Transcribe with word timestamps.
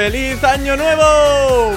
¡Feliz 0.00 0.42
Año 0.44 0.78
Nuevo! 0.78 1.74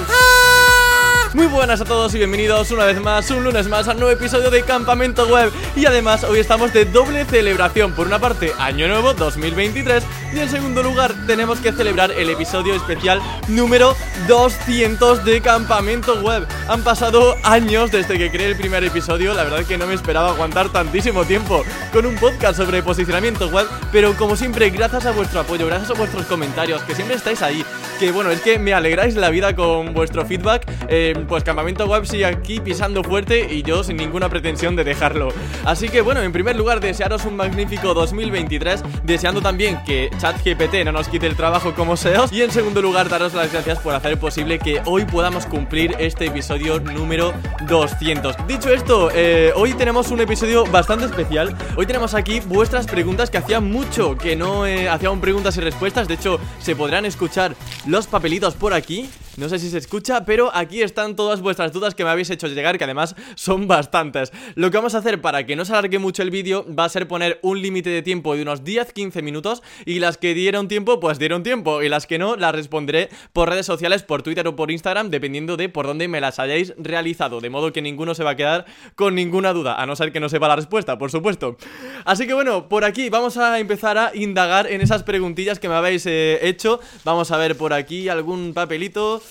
Muy 1.34 1.46
buenas 1.46 1.82
a 1.82 1.84
todos 1.84 2.14
y 2.14 2.16
bienvenidos 2.18 2.70
una 2.70 2.86
vez 2.86 2.98
más, 2.98 3.30
un 3.30 3.44
lunes 3.44 3.68
más, 3.68 3.86
al 3.86 3.98
nuevo 3.98 4.12
episodio 4.12 4.48
de 4.48 4.62
Campamento 4.62 5.26
Web. 5.26 5.52
Y 5.76 5.84
además, 5.84 6.24
hoy 6.24 6.38
estamos 6.38 6.72
de 6.72 6.86
doble 6.86 7.26
celebración. 7.26 7.92
Por 7.92 8.06
una 8.06 8.20
parte, 8.20 8.54
Año 8.58 8.88
Nuevo 8.88 9.12
2023. 9.12 10.04
Y 10.32 10.40
en 10.40 10.48
segundo 10.48 10.82
lugar, 10.82 11.14
tenemos 11.26 11.60
que 11.60 11.72
celebrar 11.72 12.10
el 12.10 12.28
episodio 12.30 12.74
especial 12.74 13.20
número 13.48 13.96
200 14.26 15.24
de 15.24 15.40
Campamento 15.40 16.20
Web. 16.22 16.46
Han 16.68 16.82
pasado 16.82 17.36
años 17.42 17.92
desde 17.92 18.18
que 18.18 18.30
creé 18.30 18.48
el 18.48 18.56
primer 18.56 18.82
episodio. 18.82 19.34
La 19.34 19.44
verdad 19.44 19.64
que 19.64 19.78
no 19.78 19.86
me 19.86 19.94
esperaba 19.94 20.30
aguantar 20.30 20.70
tantísimo 20.70 21.24
tiempo 21.24 21.62
con 21.92 22.06
un 22.06 22.16
podcast 22.16 22.56
sobre 22.56 22.82
posicionamiento 22.82 23.48
web. 23.48 23.66
Pero 23.92 24.14
como 24.14 24.34
siempre, 24.34 24.70
gracias 24.70 25.06
a 25.06 25.12
vuestro 25.12 25.40
apoyo, 25.40 25.66
gracias 25.66 25.90
a 25.90 25.94
vuestros 25.94 26.26
comentarios, 26.26 26.82
que 26.82 26.94
siempre 26.94 27.16
estáis 27.16 27.42
ahí. 27.42 27.64
Que 28.00 28.10
bueno, 28.10 28.30
es 28.30 28.40
que 28.40 28.58
me 28.58 28.74
alegráis 28.74 29.14
la 29.14 29.30
vida 29.30 29.54
con 29.54 29.94
vuestro 29.94 30.26
feedback. 30.26 30.66
Eh, 30.88 31.14
pues 31.28 31.44
Campamento 31.44 31.86
Web 31.86 32.06
sigue 32.06 32.26
aquí 32.26 32.60
pisando 32.60 33.04
fuerte 33.04 33.46
y 33.54 33.62
yo 33.62 33.84
sin 33.84 33.96
ninguna 33.96 34.28
pretensión 34.28 34.74
de 34.74 34.82
dejarlo. 34.82 35.28
Así 35.64 35.88
que 35.88 36.00
bueno, 36.00 36.22
en 36.22 36.32
primer 36.32 36.56
lugar, 36.56 36.80
desearos 36.80 37.24
un 37.24 37.36
magnífico 37.36 37.94
2023, 37.94 38.82
deseando 39.04 39.40
también 39.40 39.78
que 39.84 40.10
ChatGPT 40.24 40.86
no 40.86 40.92
nos 40.92 41.08
quite 41.08 41.26
el 41.26 41.36
trabajo 41.36 41.74
como 41.74 41.98
SEOs. 41.98 42.32
Y 42.32 42.40
en 42.40 42.50
segundo 42.50 42.80
lugar, 42.80 43.10
daros 43.10 43.34
las 43.34 43.52
gracias 43.52 43.78
por 43.80 43.94
hacer 43.94 44.18
posible 44.18 44.58
que 44.58 44.80
hoy 44.86 45.04
podamos 45.04 45.44
cumplir 45.44 45.94
este 45.98 46.24
episodio 46.24 46.80
número 46.80 47.34
200. 47.68 48.34
Dicho 48.46 48.70
esto, 48.70 49.10
eh, 49.12 49.52
hoy 49.54 49.74
tenemos 49.74 50.10
un 50.10 50.22
episodio 50.22 50.64
bastante 50.64 51.04
especial. 51.04 51.54
Hoy 51.76 51.84
tenemos 51.84 52.14
aquí 52.14 52.40
vuestras 52.40 52.86
preguntas 52.86 53.28
que 53.28 53.36
hacía 53.36 53.60
mucho 53.60 54.16
que 54.16 54.34
no 54.34 54.66
eh, 54.66 54.88
hacían 54.88 55.20
preguntas 55.20 55.58
y 55.58 55.60
respuestas. 55.60 56.08
De 56.08 56.14
hecho, 56.14 56.40
se 56.58 56.74
podrán 56.74 57.04
escuchar 57.04 57.54
los 57.86 58.06
papelitos 58.06 58.54
por 58.54 58.72
aquí. 58.72 59.10
No 59.36 59.48
sé 59.48 59.58
si 59.58 59.68
se 59.68 59.78
escucha, 59.78 60.24
pero 60.24 60.50
aquí 60.54 60.82
están 60.82 61.16
todas 61.16 61.40
vuestras 61.40 61.72
dudas 61.72 61.96
que 61.96 62.04
me 62.04 62.10
habéis 62.10 62.30
hecho 62.30 62.46
llegar, 62.46 62.78
que 62.78 62.84
además 62.84 63.16
son 63.34 63.66
bastantes. 63.66 64.32
Lo 64.54 64.70
que 64.70 64.76
vamos 64.76 64.94
a 64.94 64.98
hacer 64.98 65.20
para 65.20 65.44
que 65.44 65.56
no 65.56 65.64
se 65.64 65.72
alargue 65.72 65.98
mucho 65.98 66.22
el 66.22 66.30
vídeo 66.30 66.64
va 66.72 66.84
a 66.84 66.88
ser 66.88 67.08
poner 67.08 67.40
un 67.42 67.60
límite 67.60 67.90
de 67.90 68.02
tiempo 68.02 68.36
de 68.36 68.42
unos 68.42 68.62
10-15 68.62 69.22
minutos 69.22 69.60
y 69.86 69.98
las 69.98 70.18
que 70.18 70.34
dieron 70.34 70.68
tiempo, 70.68 71.00
pues 71.00 71.18
dieron 71.18 71.42
tiempo 71.42 71.82
y 71.82 71.88
las 71.88 72.06
que 72.06 72.16
no, 72.16 72.36
las 72.36 72.54
responderé 72.54 73.08
por 73.32 73.48
redes 73.48 73.66
sociales, 73.66 74.04
por 74.04 74.22
Twitter 74.22 74.46
o 74.46 74.54
por 74.54 74.70
Instagram, 74.70 75.10
dependiendo 75.10 75.56
de 75.56 75.68
por 75.68 75.88
dónde 75.88 76.06
me 76.06 76.20
las 76.20 76.38
hayáis 76.38 76.72
realizado, 76.78 77.40
de 77.40 77.50
modo 77.50 77.72
que 77.72 77.82
ninguno 77.82 78.14
se 78.14 78.22
va 78.22 78.30
a 78.30 78.36
quedar 78.36 78.66
con 78.94 79.16
ninguna 79.16 79.52
duda, 79.52 79.82
a 79.82 79.84
no 79.84 79.96
ser 79.96 80.12
que 80.12 80.20
no 80.20 80.28
sepa 80.28 80.46
la 80.46 80.56
respuesta, 80.56 80.96
por 80.96 81.10
supuesto. 81.10 81.56
Así 82.04 82.28
que 82.28 82.34
bueno, 82.34 82.68
por 82.68 82.84
aquí 82.84 83.10
vamos 83.10 83.36
a 83.36 83.58
empezar 83.58 83.98
a 83.98 84.12
indagar 84.14 84.70
en 84.70 84.80
esas 84.80 85.02
preguntillas 85.02 85.58
que 85.58 85.68
me 85.68 85.74
habéis 85.74 86.06
eh, 86.06 86.38
hecho. 86.42 86.78
Vamos 87.02 87.32
a 87.32 87.36
ver 87.36 87.56
por 87.56 87.72
aquí 87.72 88.08
algún 88.08 88.54
papelito. 88.54 89.23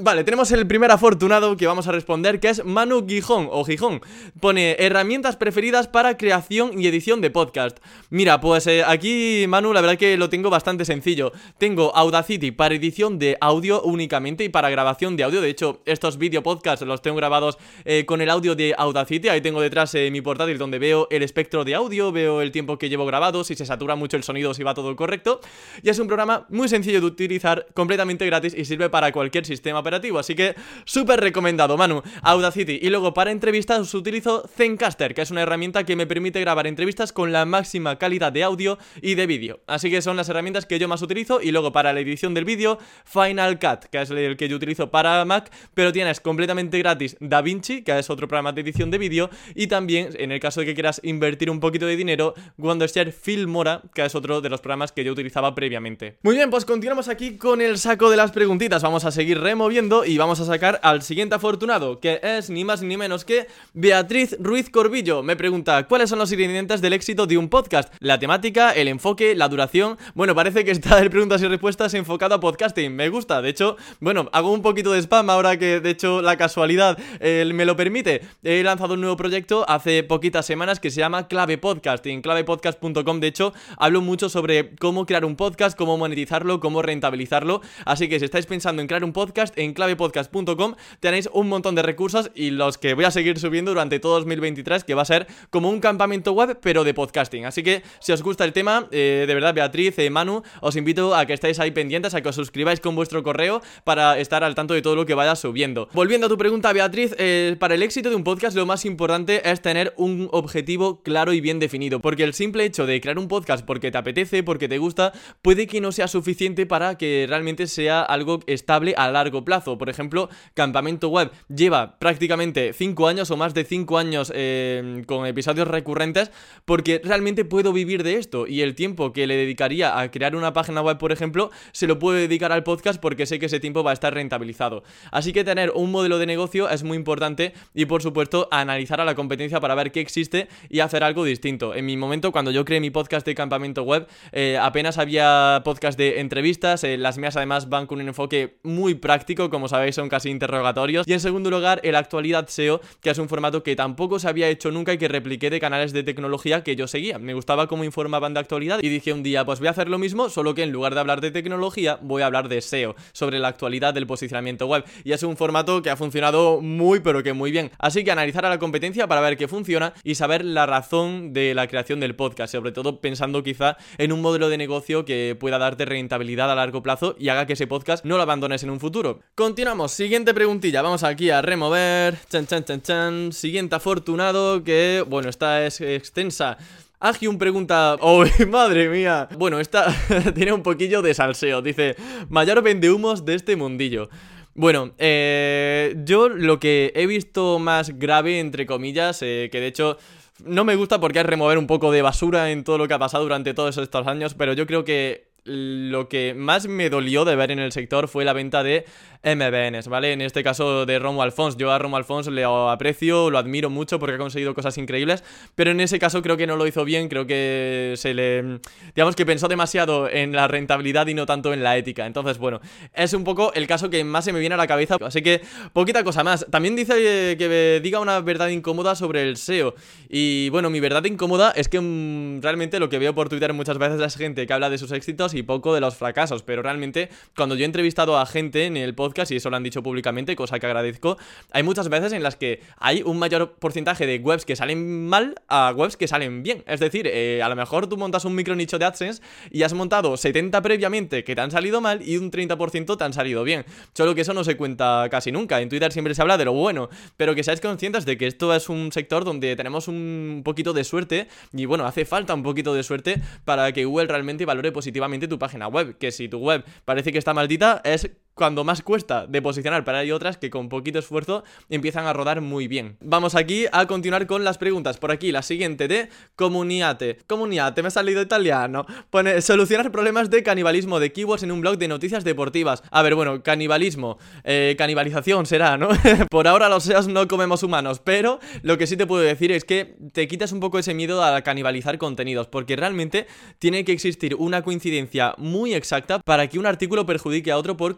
Vale, 0.00 0.22
tenemos 0.22 0.52
el 0.52 0.64
primer 0.64 0.92
afortunado 0.92 1.56
que 1.56 1.66
vamos 1.66 1.88
a 1.88 1.92
responder, 1.92 2.38
que 2.38 2.50
es 2.50 2.64
Manu 2.64 3.04
Gijón 3.04 3.48
o 3.50 3.64
Gijón. 3.64 4.00
Pone 4.38 4.76
herramientas 4.78 5.36
preferidas 5.36 5.88
para 5.88 6.16
creación 6.16 6.80
y 6.80 6.86
edición 6.86 7.20
de 7.20 7.30
podcast. 7.30 7.78
Mira, 8.10 8.40
pues 8.40 8.68
eh, 8.68 8.84
aquí, 8.86 9.46
Manu, 9.48 9.72
la 9.72 9.80
verdad 9.80 9.98
que 9.98 10.16
lo 10.16 10.28
tengo 10.28 10.50
bastante 10.50 10.84
sencillo. 10.84 11.32
Tengo 11.58 11.92
Audacity 11.96 12.52
para 12.52 12.76
edición 12.76 13.18
de 13.18 13.36
audio 13.40 13.82
únicamente 13.82 14.44
y 14.44 14.50
para 14.50 14.70
grabación 14.70 15.16
de 15.16 15.24
audio. 15.24 15.40
De 15.40 15.48
hecho, 15.48 15.80
estos 15.84 16.16
video 16.16 16.44
podcasts 16.44 16.86
los 16.86 17.02
tengo 17.02 17.16
grabados 17.16 17.58
eh, 17.84 18.04
con 18.06 18.20
el 18.20 18.30
audio 18.30 18.54
de 18.54 18.72
Audacity. 18.78 19.30
Ahí 19.30 19.40
tengo 19.40 19.60
detrás 19.60 19.92
eh, 19.96 20.12
mi 20.12 20.20
portátil 20.20 20.58
donde 20.58 20.78
veo 20.78 21.08
el 21.10 21.24
espectro 21.24 21.64
de 21.64 21.74
audio, 21.74 22.12
veo 22.12 22.40
el 22.40 22.52
tiempo 22.52 22.78
que 22.78 22.88
llevo 22.88 23.04
grabado, 23.04 23.42
si 23.42 23.56
se 23.56 23.66
satura 23.66 23.96
mucho 23.96 24.16
el 24.16 24.22
sonido, 24.22 24.54
si 24.54 24.62
va 24.62 24.74
todo 24.74 24.94
correcto. 24.94 25.40
Y 25.82 25.88
es 25.88 25.98
un 25.98 26.06
programa 26.06 26.46
muy 26.50 26.68
sencillo 26.68 27.00
de 27.00 27.06
utilizar, 27.06 27.66
completamente 27.74 28.24
gratis 28.26 28.54
y 28.56 28.64
sirve 28.64 28.91
para 28.92 29.10
cualquier 29.10 29.44
sistema 29.44 29.80
operativo, 29.80 30.20
así 30.20 30.36
que 30.36 30.54
súper 30.84 31.18
recomendado, 31.18 31.76
Manu, 31.76 32.02
Audacity. 32.22 32.78
Y 32.80 32.90
luego 32.90 33.12
para 33.12 33.32
entrevistas 33.32 33.92
utilizo 33.92 34.48
Zencaster, 34.56 35.14
que 35.14 35.22
es 35.22 35.32
una 35.32 35.42
herramienta 35.42 35.82
que 35.82 35.96
me 35.96 36.06
permite 36.06 36.40
grabar 36.40 36.68
entrevistas 36.68 37.12
con 37.12 37.32
la 37.32 37.44
máxima 37.44 37.98
calidad 37.98 38.30
de 38.32 38.44
audio 38.44 38.78
y 39.00 39.16
de 39.16 39.26
vídeo. 39.26 39.60
Así 39.66 39.90
que 39.90 40.02
son 40.02 40.16
las 40.16 40.28
herramientas 40.28 40.66
que 40.66 40.78
yo 40.78 40.86
más 40.86 41.02
utilizo 41.02 41.42
y 41.42 41.50
luego 41.50 41.72
para 41.72 41.92
la 41.92 41.98
edición 41.98 42.34
del 42.34 42.44
vídeo, 42.44 42.78
Final 43.04 43.58
Cut, 43.58 43.86
que 43.90 44.02
es 44.02 44.10
el 44.10 44.36
que 44.36 44.48
yo 44.48 44.56
utilizo 44.56 44.90
para 44.90 45.24
Mac, 45.24 45.50
pero 45.74 45.92
tienes 45.92 46.20
completamente 46.20 46.78
gratis 46.78 47.16
DaVinci, 47.18 47.82
que 47.82 47.98
es 47.98 48.10
otro 48.10 48.28
programa 48.28 48.52
de 48.52 48.60
edición 48.60 48.90
de 48.90 48.98
vídeo, 48.98 49.30
y 49.54 49.66
también, 49.66 50.10
en 50.18 50.30
el 50.30 50.38
caso 50.38 50.60
de 50.60 50.66
que 50.66 50.74
quieras 50.74 51.00
invertir 51.02 51.50
un 51.50 51.60
poquito 51.60 51.86
de 51.86 51.96
dinero, 51.96 52.34
Wondershare 52.58 53.12
Filmora, 53.12 53.82
que 53.94 54.04
es 54.04 54.14
otro 54.14 54.40
de 54.40 54.50
los 54.50 54.60
programas 54.60 54.92
que 54.92 55.02
yo 55.02 55.12
utilizaba 55.12 55.54
previamente. 55.54 56.18
Muy 56.22 56.36
bien, 56.36 56.50
pues 56.50 56.64
continuamos 56.64 57.08
aquí 57.08 57.38
con 57.38 57.60
el 57.60 57.78
saco 57.78 58.10
de 58.10 58.16
las 58.16 58.32
preguntitas 58.32 58.81
vamos 58.82 59.04
a 59.04 59.10
seguir 59.10 59.40
removiendo 59.40 60.04
y 60.04 60.18
vamos 60.18 60.40
a 60.40 60.44
sacar 60.44 60.80
al 60.82 61.02
siguiente 61.02 61.36
afortunado, 61.36 62.00
que 62.00 62.20
es 62.22 62.50
ni 62.50 62.64
más 62.64 62.82
ni 62.82 62.96
menos 62.96 63.24
que 63.24 63.46
Beatriz 63.74 64.36
Ruiz 64.40 64.70
Corbillo. 64.70 65.22
Me 65.22 65.36
pregunta, 65.36 65.86
¿cuáles 65.86 66.10
son 66.10 66.18
los 66.18 66.32
ingredientes 66.32 66.80
del 66.80 66.92
éxito 66.92 67.26
de 67.26 67.38
un 67.38 67.48
podcast? 67.48 67.92
La 68.00 68.18
temática, 68.18 68.72
el 68.72 68.88
enfoque, 68.88 69.34
la 69.34 69.48
duración. 69.48 69.98
Bueno, 70.14 70.34
parece 70.34 70.64
que 70.64 70.72
está 70.72 70.98
el 71.00 71.10
preguntas 71.10 71.42
y 71.42 71.46
respuestas 71.46 71.94
enfocado 71.94 72.34
a 72.34 72.40
podcasting. 72.40 72.94
Me 72.94 73.08
gusta, 73.08 73.40
de 73.40 73.50
hecho, 73.50 73.76
bueno, 74.00 74.28
hago 74.32 74.50
un 74.52 74.62
poquito 74.62 74.92
de 74.92 75.00
spam 75.00 75.30
ahora 75.30 75.58
que 75.58 75.80
de 75.80 75.90
hecho 75.90 76.22
la 76.22 76.36
casualidad 76.36 76.98
eh, 77.20 77.48
me 77.54 77.64
lo 77.64 77.76
permite. 77.76 78.22
He 78.42 78.62
lanzado 78.62 78.94
un 78.94 79.00
nuevo 79.00 79.16
proyecto 79.16 79.64
hace 79.68 80.02
poquitas 80.02 80.44
semanas 80.44 80.80
que 80.80 80.90
se 80.90 81.00
llama 81.00 81.28
Clave 81.28 81.58
Podcast. 81.58 82.04
en 82.06 82.22
clavepodcast.com, 82.22 83.20
de 83.20 83.26
hecho, 83.26 83.52
hablo 83.76 84.00
mucho 84.00 84.28
sobre 84.28 84.74
cómo 84.76 85.06
crear 85.06 85.24
un 85.24 85.36
podcast, 85.36 85.78
cómo 85.78 85.96
monetizarlo, 85.98 86.58
cómo 86.58 86.82
rentabilizarlo. 86.82 87.60
Así 87.84 88.08
que 88.08 88.18
si 88.18 88.24
estáis 88.24 88.46
pensando 88.46 88.61
en 88.64 88.86
crear 88.86 89.02
un 89.02 89.12
podcast, 89.12 89.56
en 89.58 89.74
clavepodcast.com 89.74 90.74
tenéis 91.00 91.28
un 91.32 91.48
montón 91.48 91.74
de 91.74 91.82
recursos 91.82 92.30
y 92.34 92.50
los 92.50 92.78
que 92.78 92.94
voy 92.94 93.04
a 93.04 93.10
seguir 93.10 93.38
subiendo 93.38 93.72
durante 93.72 93.98
todo 93.98 94.14
2023, 94.14 94.84
que 94.84 94.94
va 94.94 95.02
a 95.02 95.04
ser 95.04 95.26
como 95.50 95.68
un 95.68 95.80
campamento 95.80 96.32
web, 96.32 96.58
pero 96.62 96.84
de 96.84 96.94
podcasting. 96.94 97.44
Así 97.44 97.62
que 97.62 97.82
si 97.98 98.12
os 98.12 98.22
gusta 98.22 98.44
el 98.44 98.52
tema, 98.52 98.86
eh, 98.92 99.24
de 99.26 99.34
verdad, 99.34 99.52
Beatriz, 99.54 99.98
eh, 99.98 100.10
Manu, 100.10 100.42
os 100.60 100.76
invito 100.76 101.14
a 101.14 101.26
que 101.26 101.32
estéis 101.32 101.58
ahí 101.58 101.72
pendientes, 101.72 102.14
a 102.14 102.20
que 102.20 102.28
os 102.28 102.36
suscribáis 102.36 102.78
con 102.78 102.94
vuestro 102.94 103.22
correo 103.22 103.60
para 103.84 104.18
estar 104.18 104.44
al 104.44 104.54
tanto 104.54 104.74
de 104.74 104.82
todo 104.82 104.94
lo 104.94 105.06
que 105.06 105.14
vaya 105.14 105.34
subiendo. 105.34 105.88
Volviendo 105.92 106.26
a 106.26 106.30
tu 106.30 106.38
pregunta, 106.38 106.72
Beatriz, 106.72 107.14
eh, 107.18 107.56
para 107.58 107.74
el 107.74 107.82
éxito 107.82 108.10
de 108.10 108.16
un 108.16 108.24
podcast 108.24 108.56
lo 108.56 108.66
más 108.66 108.84
importante 108.84 109.50
es 109.50 109.60
tener 109.60 109.92
un 109.96 110.28
objetivo 110.30 111.02
claro 111.02 111.32
y 111.32 111.40
bien 111.40 111.58
definido, 111.58 112.00
porque 112.00 112.22
el 112.22 112.34
simple 112.34 112.64
hecho 112.64 112.86
de 112.86 113.00
crear 113.00 113.18
un 113.18 113.26
podcast 113.26 113.66
porque 113.66 113.90
te 113.90 113.98
apetece, 113.98 114.42
porque 114.44 114.68
te 114.68 114.78
gusta, 114.78 115.12
puede 115.42 115.66
que 115.66 115.80
no 115.80 115.90
sea 115.90 116.06
suficiente 116.06 116.66
para 116.66 116.96
que 116.96 117.26
realmente 117.28 117.66
sea 117.66 118.02
algo 118.02 118.40
estable 118.52 118.94
a 118.96 119.10
largo 119.10 119.44
plazo. 119.44 119.78
Por 119.78 119.88
ejemplo, 119.88 120.28
Campamento 120.54 121.08
Web 121.08 121.30
lleva 121.48 121.98
prácticamente 121.98 122.72
5 122.72 123.08
años 123.08 123.30
o 123.30 123.36
más 123.36 123.54
de 123.54 123.64
5 123.64 123.98
años 123.98 124.32
eh, 124.34 125.02
con 125.06 125.26
episodios 125.26 125.68
recurrentes 125.68 126.30
porque 126.64 127.00
realmente 127.02 127.44
puedo 127.44 127.72
vivir 127.72 128.02
de 128.02 128.16
esto 128.16 128.46
y 128.46 128.62
el 128.62 128.74
tiempo 128.74 129.12
que 129.12 129.26
le 129.26 129.36
dedicaría 129.36 129.98
a 129.98 130.10
crear 130.10 130.36
una 130.36 130.52
página 130.52 130.82
web, 130.82 130.98
por 130.98 131.12
ejemplo, 131.12 131.50
se 131.72 131.86
lo 131.86 131.98
puedo 131.98 132.18
dedicar 132.18 132.52
al 132.52 132.62
podcast 132.62 133.00
porque 133.00 133.26
sé 133.26 133.38
que 133.38 133.46
ese 133.46 133.60
tiempo 133.60 133.82
va 133.82 133.90
a 133.90 133.94
estar 133.94 134.14
rentabilizado. 134.14 134.82
Así 135.10 135.32
que 135.32 135.44
tener 135.44 135.72
un 135.74 135.90
modelo 135.90 136.18
de 136.18 136.26
negocio 136.26 136.68
es 136.68 136.82
muy 136.82 136.96
importante 136.96 137.52
y 137.74 137.86
por 137.86 138.02
supuesto 138.02 138.48
analizar 138.50 139.00
a 139.00 139.04
la 139.04 139.14
competencia 139.14 139.60
para 139.60 139.74
ver 139.74 139.92
qué 139.92 140.00
existe 140.00 140.48
y 140.68 140.80
hacer 140.80 141.04
algo 141.04 141.24
distinto. 141.24 141.74
En 141.74 141.86
mi 141.86 141.96
momento, 141.96 142.32
cuando 142.32 142.50
yo 142.50 142.64
creé 142.64 142.80
mi 142.80 142.90
podcast 142.90 143.26
de 143.26 143.34
Campamento 143.34 143.82
Web, 143.82 144.06
eh, 144.32 144.58
apenas 144.60 144.98
había 144.98 145.62
podcast 145.64 145.98
de 145.98 146.20
entrevistas, 146.20 146.84
eh, 146.84 146.96
las 146.96 147.18
mías 147.18 147.36
además 147.36 147.68
van 147.68 147.86
con 147.86 148.00
un 148.00 148.08
enfoque 148.08 148.41
muy 148.62 148.94
práctico, 148.94 149.50
como 149.50 149.68
sabéis 149.68 149.94
son 149.94 150.08
casi 150.08 150.30
interrogatorios. 150.30 151.06
Y 151.06 151.12
en 151.12 151.20
segundo 151.20 151.50
lugar, 151.50 151.80
el 151.82 151.94
actualidad 151.94 152.48
SEO, 152.48 152.80
que 153.00 153.10
es 153.10 153.18
un 153.18 153.28
formato 153.28 153.62
que 153.62 153.76
tampoco 153.76 154.18
se 154.18 154.28
había 154.28 154.48
hecho 154.48 154.70
nunca 154.70 154.92
y 154.92 154.98
que 154.98 155.08
repliqué 155.08 155.50
de 155.50 155.60
canales 155.60 155.92
de 155.92 156.02
tecnología 156.02 156.62
que 156.62 156.76
yo 156.76 156.86
seguía. 156.86 157.18
Me 157.18 157.34
gustaba 157.34 157.66
cómo 157.66 157.84
informaban 157.84 158.34
de 158.34 158.40
actualidad 158.40 158.80
y 158.82 158.88
dije 158.88 159.12
un 159.12 159.22
día, 159.22 159.44
pues 159.44 159.58
voy 159.58 159.68
a 159.68 159.72
hacer 159.72 159.88
lo 159.88 159.98
mismo, 159.98 160.28
solo 160.28 160.54
que 160.54 160.62
en 160.62 160.72
lugar 160.72 160.94
de 160.94 161.00
hablar 161.00 161.20
de 161.20 161.30
tecnología, 161.30 161.98
voy 162.02 162.22
a 162.22 162.26
hablar 162.26 162.48
de 162.48 162.60
SEO, 162.60 162.94
sobre 163.12 163.38
la 163.38 163.48
actualidad 163.48 163.94
del 163.94 164.06
posicionamiento 164.06 164.66
web. 164.66 164.84
Y 165.04 165.12
es 165.12 165.22
un 165.22 165.36
formato 165.36 165.82
que 165.82 165.90
ha 165.90 165.96
funcionado 165.96 166.60
muy 166.60 167.00
pero 167.00 167.22
que 167.22 167.32
muy 167.32 167.50
bien. 167.50 167.70
Así 167.78 168.04
que 168.04 168.10
analizar 168.10 168.44
a 168.46 168.50
la 168.50 168.58
competencia 168.58 169.06
para 169.06 169.20
ver 169.20 169.36
qué 169.36 169.48
funciona 169.48 169.94
y 170.04 170.14
saber 170.14 170.44
la 170.44 170.66
razón 170.66 171.32
de 171.32 171.54
la 171.54 171.66
creación 171.66 172.00
del 172.00 172.14
podcast, 172.14 172.52
sobre 172.52 172.72
todo 172.72 173.00
pensando 173.00 173.42
quizá 173.42 173.76
en 173.98 174.12
un 174.12 174.20
modelo 174.20 174.48
de 174.48 174.58
negocio 174.58 175.04
que 175.04 175.36
pueda 175.38 175.58
darte 175.58 175.84
rentabilidad 175.84 176.50
a 176.50 176.54
largo 176.54 176.82
plazo 176.82 177.16
y 177.18 177.28
haga 177.28 177.46
que 177.46 177.54
ese 177.54 177.66
podcast 177.66 178.04
no 178.04 178.16
lo 178.16 178.22
abandones 178.32 178.62
en 178.62 178.70
un 178.70 178.80
futuro. 178.80 179.20
Continuamos, 179.34 179.92
siguiente 179.92 180.32
preguntilla, 180.32 180.80
vamos 180.80 181.04
aquí 181.04 181.28
a 181.28 181.42
remover, 181.42 182.16
chan 182.30 182.46
chan 182.46 182.64
chan 182.64 182.80
chan, 182.80 183.32
siguiente 183.32 183.74
afortunado 183.74 184.64
que, 184.64 185.04
bueno, 185.06 185.28
esta 185.28 185.66
es 185.66 185.82
extensa. 185.82 186.56
Agium 186.98 187.36
pregunta, 187.36 187.96
¡oh, 188.00 188.24
madre 188.48 188.88
mía! 188.88 189.28
Bueno, 189.36 189.60
esta 189.60 189.94
tiene 190.34 190.54
un 190.54 190.62
poquillo 190.62 191.02
de 191.02 191.12
salseo, 191.12 191.60
dice, 191.60 191.94
mayor 192.30 192.62
vendehumos 192.62 193.26
de 193.26 193.34
este 193.34 193.54
mundillo. 193.54 194.08
Bueno, 194.54 194.94
eh, 194.96 195.94
yo 196.04 196.30
lo 196.30 196.58
que 196.58 196.92
he 196.94 197.06
visto 197.06 197.58
más 197.58 197.98
grave, 197.98 198.40
entre 198.40 198.64
comillas, 198.64 199.20
eh, 199.20 199.50
que 199.52 199.60
de 199.60 199.66
hecho 199.66 199.98
no 200.42 200.64
me 200.64 200.76
gusta 200.76 201.00
porque 201.00 201.20
es 201.20 201.26
remover 201.26 201.58
un 201.58 201.66
poco 201.66 201.92
de 201.92 202.00
basura 202.00 202.50
en 202.50 202.64
todo 202.64 202.78
lo 202.78 202.88
que 202.88 202.94
ha 202.94 202.98
pasado 202.98 203.24
durante 203.24 203.52
todos 203.52 203.76
estos 203.76 204.06
años, 204.06 204.34
pero 204.34 204.54
yo 204.54 204.66
creo 204.66 204.84
que 204.84 205.31
lo 205.44 206.08
que 206.08 206.34
más 206.34 206.68
me 206.68 206.88
dolió 206.88 207.24
de 207.24 207.34
ver 207.34 207.50
en 207.50 207.58
el 207.58 207.72
sector 207.72 208.06
fue 208.06 208.24
la 208.24 208.32
venta 208.32 208.62
de 208.62 208.84
MBNs, 209.24 209.88
¿vale? 209.88 210.12
En 210.12 210.20
este 210.20 210.42
caso 210.42 210.84
de 210.84 210.98
Romo 210.98 211.22
Alfons. 211.22 211.56
Yo 211.56 211.70
a 211.70 211.78
Romo 211.78 211.96
Alfons 211.96 212.28
le 212.28 212.44
aprecio, 212.44 213.30
lo 213.30 213.38
admiro 213.38 213.70
mucho 213.70 213.98
porque 213.98 214.16
ha 214.16 214.18
conseguido 214.18 214.54
cosas 214.54 214.78
increíbles, 214.78 215.22
pero 215.54 215.70
en 215.70 215.80
ese 215.80 215.98
caso 215.98 216.22
creo 216.22 216.36
que 216.36 216.46
no 216.46 216.56
lo 216.56 216.66
hizo 216.66 216.84
bien, 216.84 217.08
creo 217.08 217.26
que 217.26 217.94
se 217.96 218.14
le... 218.14 218.60
digamos 218.94 219.14
que 219.16 219.24
pensó 219.24 219.48
demasiado 219.48 220.08
en 220.08 220.32
la 220.32 220.48
rentabilidad 220.48 221.06
y 221.06 221.14
no 221.14 221.26
tanto 221.26 221.52
en 221.52 221.62
la 221.62 221.76
ética. 221.76 222.06
Entonces, 222.06 222.38
bueno, 222.38 222.60
es 222.94 223.12
un 223.12 223.24
poco 223.24 223.52
el 223.54 223.66
caso 223.66 223.90
que 223.90 224.02
más 224.04 224.24
se 224.24 224.32
me 224.32 224.40
viene 224.40 224.54
a 224.54 224.58
la 224.58 224.66
cabeza, 224.66 224.96
así 225.00 225.22
que 225.22 225.40
poquita 225.72 226.02
cosa 226.04 226.24
más. 226.24 226.46
También 226.50 226.76
dice 226.76 227.36
que 227.38 227.80
diga 227.82 228.00
una 228.00 228.20
verdad 228.20 228.48
incómoda 228.48 228.94
sobre 228.94 229.22
el 229.22 229.36
SEO. 229.36 229.74
Y 230.08 230.48
bueno, 230.50 230.70
mi 230.70 230.80
verdad 230.80 231.04
incómoda 231.04 231.52
es 231.54 231.68
que 231.68 231.80
mm, 231.80 232.42
realmente 232.42 232.80
lo 232.80 232.88
que 232.88 232.98
veo 232.98 233.14
por 233.14 233.28
Twitter 233.28 233.52
muchas 233.52 233.78
veces 233.78 234.00
es 234.00 234.16
gente 234.16 234.46
que 234.46 234.52
habla 234.52 234.68
de 234.68 234.78
sus 234.78 234.90
éxitos 234.92 235.31
y 235.34 235.42
poco 235.42 235.74
de 235.74 235.80
los 235.80 235.96
fracasos, 235.96 236.42
pero 236.42 236.62
realmente 236.62 237.08
cuando 237.36 237.54
yo 237.54 237.62
he 237.62 237.64
entrevistado 237.64 238.18
a 238.18 238.26
gente 238.26 238.66
en 238.66 238.76
el 238.76 238.94
podcast, 238.94 239.30
y 239.32 239.36
eso 239.36 239.50
lo 239.50 239.56
han 239.56 239.62
dicho 239.62 239.82
públicamente, 239.82 240.36
cosa 240.36 240.58
que 240.58 240.66
agradezco, 240.66 241.16
hay 241.50 241.62
muchas 241.62 241.88
veces 241.88 242.12
en 242.12 242.22
las 242.22 242.36
que 242.36 242.60
hay 242.78 243.02
un 243.02 243.18
mayor 243.18 243.52
porcentaje 243.54 244.06
de 244.06 244.18
webs 244.18 244.44
que 244.44 244.56
salen 244.56 245.08
mal 245.08 245.34
a 245.48 245.72
webs 245.76 245.96
que 245.96 246.08
salen 246.08 246.42
bien. 246.42 246.64
Es 246.66 246.80
decir, 246.80 247.06
eh, 247.06 247.40
a 247.42 247.48
lo 247.48 247.56
mejor 247.56 247.86
tú 247.86 247.96
montas 247.96 248.24
un 248.24 248.34
micro 248.34 248.54
nicho 248.54 248.78
de 248.78 248.84
AdSense 248.84 249.22
y 249.50 249.62
has 249.62 249.72
montado 249.72 250.16
70 250.16 250.60
previamente 250.62 251.24
que 251.24 251.34
te 251.34 251.40
han 251.40 251.50
salido 251.50 251.80
mal 251.80 252.06
y 252.06 252.16
un 252.16 252.30
30% 252.30 252.96
te 252.96 253.04
han 253.04 253.12
salido 253.12 253.44
bien. 253.44 253.64
Solo 253.94 254.14
que 254.14 254.22
eso 254.22 254.34
no 254.34 254.44
se 254.44 254.56
cuenta 254.56 255.08
casi 255.10 255.32
nunca. 255.32 255.60
En 255.60 255.68
Twitter 255.68 255.92
siempre 255.92 256.14
se 256.14 256.22
habla 256.22 256.38
de 256.38 256.44
lo 256.44 256.52
bueno, 256.52 256.88
pero 257.16 257.34
que 257.34 257.42
seáis 257.42 257.60
conscientes 257.60 258.04
de 258.04 258.16
que 258.16 258.26
esto 258.26 258.54
es 258.54 258.68
un 258.68 258.92
sector 258.92 259.24
donde 259.24 259.56
tenemos 259.56 259.88
un 259.88 260.42
poquito 260.44 260.72
de 260.72 260.84
suerte 260.84 261.28
y 261.52 261.64
bueno, 261.66 261.86
hace 261.86 262.04
falta 262.04 262.34
un 262.34 262.42
poquito 262.42 262.74
de 262.74 262.82
suerte 262.82 263.20
para 263.44 263.72
que 263.72 263.84
Google 263.84 264.06
realmente 264.06 264.44
valore 264.44 264.72
positivamente 264.72 265.21
tu 265.28 265.38
página 265.38 265.68
web. 265.68 265.96
Que 265.98 266.10
si 266.12 266.28
tu 266.28 266.38
web 266.38 266.64
parece 266.84 267.12
que 267.12 267.18
está 267.18 267.34
maldita, 267.34 267.80
es 267.84 268.10
cuando 268.34 268.64
más 268.64 268.82
cuesta 268.82 269.26
de 269.26 269.42
posicionar, 269.42 269.84
pero 269.84 269.98
hay 269.98 270.10
otras 270.10 270.36
que 270.36 270.50
con 270.50 270.68
poquito 270.68 270.98
esfuerzo 270.98 271.44
empiezan 271.68 272.06
a 272.06 272.12
rodar 272.12 272.40
muy 272.40 272.68
bien. 272.68 272.96
Vamos 273.00 273.34
aquí 273.34 273.66
a 273.72 273.86
continuar 273.86 274.26
con 274.26 274.44
las 274.44 274.58
preguntas. 274.58 274.98
Por 274.98 275.10
aquí, 275.12 275.32
la 275.32 275.42
siguiente 275.42 275.88
de 275.88 276.08
Comuniate. 276.36 277.18
Comuniate, 277.26 277.82
me 277.82 277.88
ha 277.88 277.90
salido 277.90 278.22
italiano. 278.22 278.86
Pone, 279.10 279.40
solucionar 279.42 279.92
problemas 279.92 280.30
de 280.30 280.42
canibalismo 280.42 281.00
de 281.00 281.12
keywords 281.12 281.42
en 281.42 281.52
un 281.52 281.60
blog 281.60 281.78
de 281.78 281.88
noticias 281.88 282.24
deportivas. 282.24 282.82
A 282.90 283.02
ver, 283.02 283.14
bueno, 283.14 283.42
canibalismo, 283.42 284.18
eh, 284.44 284.74
canibalización 284.78 285.46
será, 285.46 285.76
¿no? 285.76 285.88
Por 286.30 286.48
ahora 286.48 286.68
los 286.68 286.84
SEOs 286.84 287.08
no 287.08 287.28
comemos 287.28 287.62
humanos, 287.62 288.00
pero 288.02 288.40
lo 288.62 288.78
que 288.78 288.86
sí 288.86 288.96
te 288.96 289.06
puedo 289.06 289.22
decir 289.22 289.52
es 289.52 289.64
que 289.64 289.96
te 290.12 290.26
quitas 290.28 290.52
un 290.52 290.60
poco 290.60 290.78
ese 290.78 290.94
miedo 290.94 291.22
a 291.22 291.42
canibalizar 291.42 291.98
contenidos, 291.98 292.48
porque 292.48 292.76
realmente 292.76 293.26
tiene 293.58 293.84
que 293.84 293.92
existir 293.92 294.34
una 294.36 294.62
coincidencia 294.62 295.34
muy 295.38 295.74
exacta 295.74 296.20
para 296.20 296.48
que 296.48 296.58
un 296.58 296.66
artículo 296.66 297.06
perjudique 297.06 297.50
a 297.50 297.58
otro 297.58 297.76
por 297.76 297.94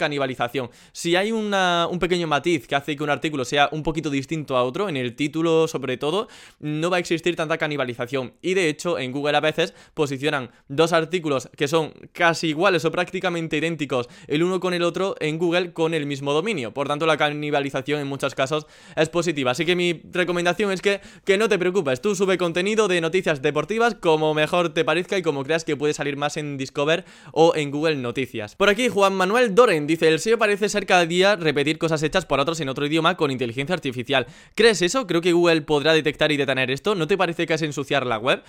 si 0.92 1.16
hay 1.16 1.32
un 1.32 1.98
pequeño 1.98 2.26
matiz 2.26 2.66
que 2.66 2.74
hace 2.74 2.96
que 2.96 3.02
un 3.02 3.10
artículo 3.10 3.44
sea 3.44 3.68
un 3.72 3.82
poquito 3.82 4.10
distinto 4.10 4.56
a 4.56 4.64
otro, 4.64 4.88
en 4.88 4.96
el 4.96 5.14
título 5.16 5.68
sobre 5.68 5.96
todo, 5.96 6.28
no 6.60 6.90
va 6.90 6.96
a 6.96 7.00
existir 7.00 7.36
tanta 7.36 7.58
canibalización. 7.58 8.34
Y 8.42 8.54
de 8.54 8.68
hecho, 8.68 8.98
en 8.98 9.12
Google 9.12 9.36
a 9.36 9.40
veces 9.40 9.74
posicionan 9.94 10.50
dos 10.68 10.92
artículos 10.92 11.48
que 11.56 11.68
son 11.68 11.92
casi 12.12 12.48
iguales 12.48 12.84
o 12.84 12.90
prácticamente 12.90 13.56
idénticos 13.56 14.08
el 14.26 14.42
uno 14.42 14.60
con 14.60 14.74
el 14.74 14.82
otro 14.82 15.14
en 15.20 15.38
Google 15.38 15.72
con 15.72 15.94
el 15.94 16.06
mismo 16.06 16.32
dominio. 16.32 16.72
Por 16.72 16.88
tanto, 16.88 17.06
la 17.06 17.16
canibalización 17.16 18.00
en 18.00 18.06
muchos 18.06 18.34
casos 18.34 18.66
es 18.96 19.08
positiva. 19.08 19.52
Así 19.52 19.64
que 19.64 19.76
mi 19.76 20.02
recomendación 20.12 20.72
es 20.72 20.82
que, 20.82 21.00
que 21.24 21.38
no 21.38 21.48
te 21.48 21.58
preocupes, 21.58 22.00
tú 22.00 22.14
sube 22.14 22.38
contenido 22.38 22.88
de 22.88 23.00
noticias 23.00 23.42
deportivas 23.42 23.94
como 23.94 24.34
mejor 24.34 24.70
te 24.70 24.84
parezca 24.84 25.18
y 25.18 25.22
como 25.22 25.44
creas 25.44 25.64
que 25.64 25.76
puede 25.76 25.94
salir 25.94 26.16
más 26.16 26.36
en 26.36 26.56
Discover 26.56 27.04
o 27.32 27.54
en 27.56 27.70
Google 27.70 27.96
Noticias. 27.96 28.56
Por 28.56 28.68
aquí, 28.68 28.88
Juan 28.88 29.14
Manuel 29.14 29.54
Doren 29.54 29.86
dice: 29.86 30.13
el 30.14 30.38
parece 30.38 30.68
ser 30.68 30.86
cada 30.86 31.06
día 31.06 31.36
repetir 31.36 31.78
cosas 31.78 32.02
hechas 32.02 32.26
por 32.26 32.40
otros 32.40 32.60
en 32.60 32.68
otro 32.68 32.86
idioma 32.86 33.16
con 33.16 33.30
inteligencia 33.30 33.74
artificial. 33.74 34.26
¿Crees 34.54 34.82
eso? 34.82 35.06
Creo 35.06 35.20
que 35.20 35.32
Google 35.32 35.62
podrá 35.62 35.92
detectar 35.92 36.32
y 36.32 36.36
detener 36.36 36.70
esto. 36.70 36.94
¿No 36.94 37.06
te 37.06 37.16
parece 37.16 37.46
que 37.46 37.54
es 37.54 37.62
ensuciar 37.62 38.06
la 38.06 38.18
web? 38.18 38.42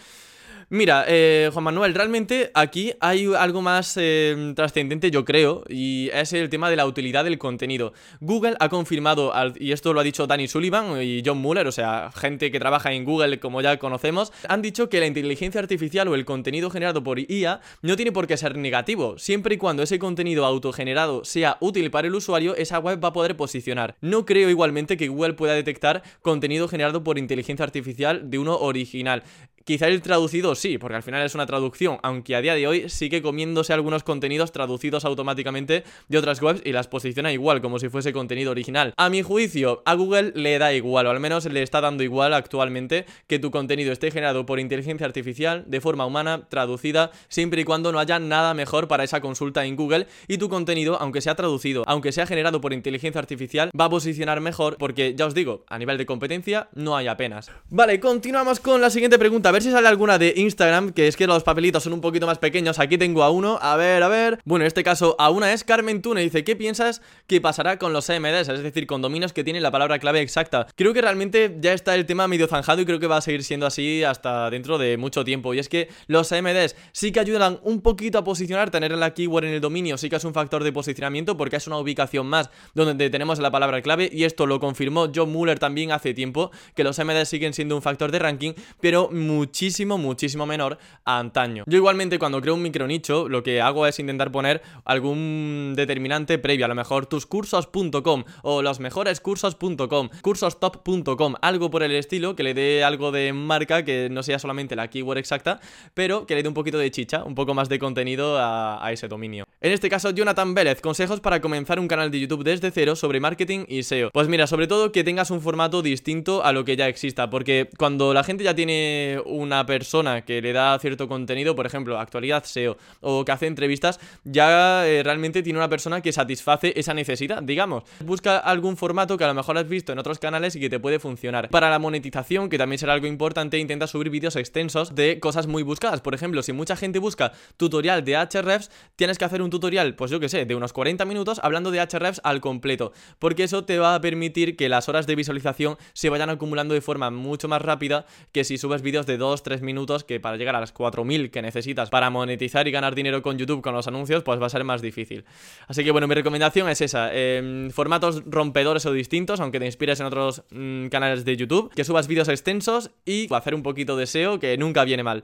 Mira, 0.70 1.06
eh, 1.08 1.52
Juan 1.54 1.64
Manuel, 1.64 1.94
realmente 1.94 2.50
aquí 2.56 2.94
hay 3.00 3.32
algo 3.38 3.62
más 3.62 3.98
eh, 3.98 4.54
trascendente, 4.56 5.12
yo 5.12 5.24
creo, 5.24 5.64
y 5.70 6.10
es 6.12 6.34
el 6.34 6.50
tema 6.50 6.72
de 6.72 6.76
la 6.76 6.88
utilidad 6.88 7.24
del 7.24 7.38
contenido. 7.38 7.94
Google 8.20 8.56
ha 8.60 8.68
confirmado, 8.70 9.32
y 9.60 9.74
esto 9.74 9.94
lo 9.94 10.00
ha 10.00 10.04
dicho 10.04 10.26
Danny 10.26 10.48
Sullivan 10.48 11.04
y 11.04 11.22
John 11.24 11.38
Muller, 11.38 11.68
o 11.68 11.72
sea, 11.72 12.10
gente 12.16 12.50
que 12.50 12.60
trabaja 12.60 12.92
en 12.94 13.06
Google 13.06 13.40
como 13.40 13.62
ya 13.62 13.78
conocemos, 13.78 14.34
han 14.48 14.64
dicho 14.64 14.90
que 14.90 15.00
la 15.00 15.06
inteligencia 15.06 15.62
artificial 15.62 16.08
o 16.08 16.16
el 16.16 16.26
contenido 16.26 16.72
generado 16.72 17.04
por 17.04 17.20
IA 17.20 17.62
no 17.84 17.96
tiene 17.96 18.12
por 18.12 18.26
qué 18.26 18.36
ser 18.36 18.58
negativo. 18.58 19.20
Siempre 19.20 19.56
y 19.56 19.58
cuando 19.60 19.84
ese 19.84 20.00
contenido 20.00 20.46
autogenerado 20.46 21.24
sea 21.26 21.58
útil 21.60 21.92
para 21.92 22.08
el 22.08 22.16
usuario, 22.16 22.56
esa 22.56 22.80
web 22.80 23.04
va 23.04 23.10
a 23.10 23.14
poder 23.14 23.38
posicionar. 23.38 23.98
No 24.02 24.26
creo 24.26 24.50
igualmente 24.50 24.98
que 24.98 25.10
Google 25.10 25.34
pueda 25.34 25.54
detectar 25.54 26.02
contenido 26.24 26.68
generado 26.68 27.04
por 27.04 27.20
inteligencia 27.20 27.64
artificial 27.64 28.32
de 28.32 28.40
uno 28.40 28.58
original. 28.58 29.22
Quizá 29.66 29.88
el 29.88 30.04
traducido 30.04 30.54
sí, 30.54 30.78
porque 30.78 30.96
al 30.96 31.02
final 31.02 31.26
es 31.26 31.34
una 31.34 31.48
traducción, 31.48 31.98
aunque 32.04 32.36
a 32.36 32.42
día 32.42 32.54
de 32.54 32.68
hoy 32.68 32.88
sigue 32.88 33.24
comiéndose 33.24 33.74
algunos 33.74 34.04
contenidos 34.04 34.52
traducidos 34.52 35.06
automáticamente 35.06 35.84
de 36.08 36.18
otras 36.20 36.40
webs 36.40 36.62
y 36.64 36.72
las 36.72 36.88
posiciona 36.88 37.34
igual, 37.34 37.64
como 37.64 37.80
si 37.80 37.90
fuese 37.90 38.14
contenido 38.14 38.52
original. 38.52 38.94
A 38.96 39.10
mi 39.10 39.24
juicio, 39.24 39.82
a 39.86 39.96
Google 39.96 40.34
le 40.36 40.60
da 40.60 40.72
igual, 40.72 41.08
o 41.08 41.10
al 41.10 41.20
menos 41.20 41.46
le 41.46 41.64
está 41.64 41.82
dando 41.82 42.04
igual 42.04 42.36
actualmente 42.36 43.08
que 43.26 43.40
tu 43.40 43.50
contenido 43.50 43.92
esté 43.92 44.12
generado 44.12 44.46
por 44.46 44.60
inteligencia 44.60 45.08
artificial, 45.08 45.64
de 45.66 45.82
forma 45.82 46.06
humana, 46.06 46.48
traducida, 46.48 47.10
siempre 47.28 47.62
y 47.62 47.64
cuando 47.64 47.92
no 47.92 47.98
haya 47.98 48.20
nada 48.20 48.54
mejor 48.54 48.88
para 48.88 49.04
esa 49.04 49.20
consulta 49.20 49.66
en 49.66 49.76
Google 49.76 50.06
y 50.28 50.38
tu 50.38 50.48
contenido, 50.48 51.02
aunque 51.02 51.22
sea 51.22 51.34
traducido, 51.34 51.82
aunque 51.88 52.12
sea 52.12 52.28
generado 52.28 52.62
por 52.62 52.72
inteligencia 52.72 53.18
artificial, 53.18 53.72
va 53.72 53.86
a 53.86 53.90
posicionar 53.90 54.42
mejor 54.42 54.78
porque, 54.78 55.16
ya 55.16 55.26
os 55.26 55.34
digo, 55.34 55.66
a 55.70 55.80
nivel 55.80 55.98
de 55.98 56.06
competencia 56.06 56.70
no 56.76 56.96
hay 56.96 57.08
apenas. 57.08 57.50
Vale, 57.72 58.00
continuamos 58.00 58.60
con 58.60 58.80
la 58.80 58.92
siguiente 58.92 59.18
pregunta 59.18 59.55
ver 59.56 59.64
si 59.64 59.72
sale 59.72 59.88
alguna 59.88 60.18
de 60.18 60.34
Instagram, 60.36 60.92
que 60.92 61.08
es 61.08 61.16
que 61.16 61.28
los 61.28 61.44
papelitos 61.44 61.84
son 61.84 61.94
un 61.94 62.02
poquito 62.02 62.26
más 62.28 62.38
pequeños. 62.40 62.78
Aquí 62.80 62.98
tengo 62.98 63.24
a 63.24 63.30
uno, 63.30 63.58
a 63.62 63.76
ver, 63.76 64.04
a 64.04 64.08
ver. 64.08 64.40
Bueno, 64.46 64.64
en 64.64 64.68
este 64.68 64.84
caso 64.84 65.16
a 65.18 65.30
una 65.30 65.54
es 65.54 65.64
Carmen 65.64 66.02
Tune, 66.02 66.22
dice, 66.22 66.44
¿qué 66.44 66.56
piensas 66.56 67.02
que 67.28 67.42
pasará 67.42 67.80
con 67.80 67.94
los 67.94 68.06
CMDs? 68.06 68.50
Es 68.50 68.64
decir, 68.64 68.86
con 68.86 69.02
dominios 69.02 69.34
que 69.34 69.44
tienen 69.44 69.64
la 69.64 69.72
palabra 69.72 69.98
clave 70.00 70.22
exacta. 70.22 70.68
Creo 70.76 70.94
que 70.94 71.02
realmente 71.02 71.58
ya 71.60 71.74
está 71.74 71.96
el 71.96 72.06
tema 72.06 72.28
medio 72.28 72.48
zanjado 72.48 72.82
y 72.82 72.86
creo 72.86 73.00
que 73.00 73.08
va 73.08 73.18
a 73.18 73.22
seguir 73.22 73.44
siendo 73.44 73.66
así 73.66 74.04
hasta 74.04 74.50
dentro 74.50 74.78
de 74.78 74.98
mucho 74.98 75.24
tiempo. 75.24 75.54
Y 75.54 75.60
es 75.60 75.70
que 75.70 75.90
los 76.08 76.28
CMDs 76.28 76.76
sí 76.92 77.12
que 77.12 77.22
ayudan 77.22 77.60
un 77.64 77.82
poquito 77.82 78.18
a 78.18 78.24
posicionar, 78.24 78.72
tener 78.72 78.92
la 78.92 79.14
keyword 79.14 79.46
en 79.46 79.54
el 79.54 79.62
dominio 79.62 79.96
sí 79.98 80.10
que 80.10 80.16
es 80.16 80.24
un 80.24 80.34
factor 80.34 80.64
de 80.64 80.72
posicionamiento 80.72 81.38
porque 81.38 81.58
es 81.58 81.68
una 81.68 81.78
ubicación 81.78 82.28
más 82.28 82.50
donde 82.74 83.10
tenemos 83.10 83.40
la 83.40 83.52
palabra 83.52 83.82
clave 83.82 84.10
y 84.12 84.24
esto 84.24 84.46
lo 84.46 84.60
confirmó 84.60 85.12
John 85.14 85.32
Muller 85.32 85.60
también 85.60 85.92
hace 85.92 86.14
tiempo, 86.14 86.52
que 86.76 86.84
los 86.84 86.96
CMDs 86.96 87.30
siguen 87.30 87.54
siendo 87.54 87.76
un 87.76 87.82
factor 87.82 88.12
de 88.12 88.20
ranking, 88.20 88.54
pero 88.82 89.10
muchísimo, 89.46 90.00
muchísimo 90.00 90.48
menor 90.48 90.80
a 91.06 91.20
antaño. 91.20 91.66
Yo 91.68 91.78
igualmente 91.78 92.18
cuando 92.18 92.42
creo 92.42 92.56
un 92.56 92.64
micronicho, 92.64 93.30
lo 93.30 93.44
que 93.44 93.62
hago 93.62 93.86
es 93.86 94.00
intentar 94.00 94.32
poner 94.32 94.64
algún 94.86 95.74
determinante 95.76 96.40
previo, 96.40 96.66
a 96.66 96.68
lo 96.68 96.74
mejor 96.74 97.06
tuscursos.com 97.06 98.24
o 98.42 98.64
los 98.64 98.80
mejores 98.80 99.22
cursos.com, 99.22 100.10
cursostop.com, 100.22 101.36
algo 101.42 101.70
por 101.70 101.84
el 101.84 101.92
estilo 101.92 102.36
que 102.36 102.42
le 102.42 102.56
dé 102.56 102.84
algo 102.84 103.12
de 103.12 103.34
marca, 103.34 103.86
que 103.86 104.10
no 104.10 104.24
sea 104.24 104.40
solamente 104.40 104.76
la 104.76 104.90
keyword 104.90 105.20
exacta, 105.20 105.60
pero 105.94 106.26
que 106.26 106.34
le 106.34 106.42
dé 106.42 106.48
un 106.48 106.56
poquito 106.56 106.80
de 106.80 106.90
chicha, 106.90 107.24
un 107.24 107.36
poco 107.36 107.54
más 107.54 107.70
de 107.70 107.78
contenido 107.78 108.40
a, 108.40 108.84
a 108.84 108.92
ese 108.92 109.08
dominio. 109.08 109.46
En 109.62 109.72
este 109.72 109.90
caso, 109.90 110.10
Jonathan 110.10 110.56
Vélez, 110.56 110.82
consejos 110.82 111.20
para 111.20 111.40
comenzar 111.40 111.80
un 111.80 111.88
canal 111.88 112.10
de 112.10 112.20
YouTube 112.20 112.44
desde 112.44 112.72
cero 112.72 112.96
sobre 112.96 113.20
marketing 113.20 113.66
y 113.68 113.84
SEO. 113.84 114.10
Pues 114.12 114.28
mira, 114.28 114.48
sobre 114.48 114.68
todo 114.68 114.92
que 114.92 115.04
tengas 115.04 115.30
un 115.30 115.42
formato 115.42 115.84
distinto 115.84 116.44
a 116.44 116.52
lo 116.52 116.66
que 116.66 116.76
ya 116.76 116.88
exista, 116.88 117.30
porque 117.30 117.70
cuando 117.78 118.14
la 118.14 118.24
gente 118.24 118.44
ya 118.44 118.56
tiene 118.56 119.20
una 119.36 119.66
persona 119.66 120.24
que 120.24 120.42
le 120.42 120.54
da 120.54 120.78
cierto 120.80 121.08
contenido, 121.08 121.56
por 121.56 121.66
ejemplo, 121.66 122.00
actualidad 122.00 122.44
SEO, 122.44 122.78
o 123.02 123.24
que 123.26 123.32
hace 123.32 123.48
entrevistas, 123.48 124.00
ya 124.24 124.88
eh, 124.88 125.04
realmente 125.04 125.44
tiene 125.44 125.60
una 125.60 125.70
persona 125.70 126.02
que 126.02 126.12
satisface 126.12 126.74
esa 126.76 126.94
necesidad, 126.94 127.44
digamos. 127.44 127.84
Busca 128.04 128.38
algún 128.38 128.78
formato 128.78 129.18
que 129.18 129.24
a 129.24 129.28
lo 129.28 129.34
mejor 129.34 129.58
has 129.58 129.68
visto 129.68 129.92
en 129.92 130.00
otros 130.00 130.20
canales 130.20 130.56
y 130.56 130.60
que 130.60 130.70
te 130.70 130.80
puede 130.80 131.00
funcionar. 131.00 131.50
Para 131.50 131.70
la 131.70 131.80
monetización, 131.80 132.50
que 132.50 132.58
también 132.58 132.80
será 132.80 132.94
algo 132.94 133.08
importante, 133.08 133.60
intenta 133.60 133.88
subir 133.88 134.10
vídeos 134.10 134.36
extensos 134.36 134.96
de 134.96 135.20
cosas 135.20 135.48
muy 135.48 135.64
buscadas. 135.64 136.02
Por 136.02 136.16
ejemplo, 136.16 136.42
si 136.44 136.54
mucha 136.54 136.76
gente 136.76 137.00
busca 137.00 137.32
tutorial 137.58 138.04
de 138.04 138.16
Hrefs, 138.16 138.72
tienes 138.96 139.18
que 139.18 139.26
hacer 139.26 139.42
un 139.42 139.50
tutorial, 139.50 139.96
pues 139.96 140.12
yo 140.12 140.20
que 140.20 140.30
sé, 140.30 140.46
de 140.46 140.56
unos 140.56 140.74
40 140.74 141.06
minutos 141.06 141.40
hablando 141.44 141.72
de 141.72 141.80
Hrefs 141.80 142.22
al 142.24 142.42
completo, 142.42 142.94
porque 143.20 143.44
eso 143.44 143.66
te 143.66 143.80
va 143.80 143.96
a 143.96 144.02
permitir 144.02 144.56
que 144.56 144.70
las 144.70 144.90
horas 144.90 145.08
de 145.08 145.16
visualización 145.16 145.78
se 145.94 146.10
vayan 146.10 146.30
acumulando 146.30 146.74
de 146.74 146.82
forma 146.82 147.10
mucho 147.12 147.48
más 147.48 147.62
rápida 147.62 148.06
que 148.32 148.44
si 148.44 148.58
subes 148.58 148.82
vídeos 148.82 149.06
de 149.06 149.18
2, 149.18 149.25
3 149.34 149.62
minutos 149.62 150.04
que 150.04 150.20
para 150.20 150.38
llegar 150.38 150.56
a 150.56 150.60
las 150.60 150.72
4000 150.72 151.32
que 151.32 151.42
necesitas 151.42 151.90
para 151.90 152.10
monetizar 152.10 152.68
y 152.68 152.72
ganar 152.72 152.96
dinero 152.96 153.22
con 153.22 153.38
YouTube 153.38 153.62
con 153.62 153.74
los 153.74 153.88
anuncios, 153.88 154.24
pues 154.24 154.42
va 154.42 154.48
a 154.48 154.50
ser 154.50 154.64
más 154.64 154.82
difícil. 154.82 155.26
Así 155.68 155.84
que 155.84 155.92
bueno, 155.92 156.08
mi 156.08 156.16
recomendación 156.16 156.70
es 156.70 156.82
esa, 156.82 157.14
em, 157.14 157.70
formatos 157.72 158.24
rompedores 158.26 158.86
o 158.86 158.94
distintos, 158.94 159.40
aunque 159.40 159.60
te 159.60 159.66
inspires 159.66 160.00
en 160.00 160.06
otros 160.06 160.44
mm, 160.52 160.88
canales 160.88 161.26
de 161.26 161.36
YouTube, 161.38 161.74
que 161.74 161.84
subas 161.84 162.08
vídeos 162.08 162.30
extensos 162.30 162.92
y 163.06 163.34
hacer 163.34 163.56
un 163.56 163.64
poquito 163.64 163.98
de 163.98 164.08
SEO 164.08 164.40
que 164.40 164.58
nunca 164.58 164.84
viene 164.84 165.04
mal. 165.04 165.24